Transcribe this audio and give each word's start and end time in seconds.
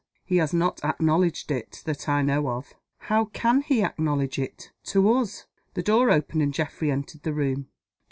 "He 0.25 0.37
has 0.37 0.51
not 0.51 0.83
acknowledged 0.83 1.51
it, 1.51 1.83
that 1.85 2.09
I 2.09 2.23
know 2.23 2.49
of." 2.49 2.73
"How 3.01 3.25
can 3.25 3.61
he 3.61 3.83
acknowledge 3.83 4.39
it 4.39 4.71
to 4.85 5.13
us?" 5.13 5.45
The 5.75 5.83
door 5.83 6.09
opened, 6.09 6.41
and 6.41 6.51
Geoffrey 6.51 6.89
entered 6.89 7.21
the 7.21 7.33
room. 7.33 7.67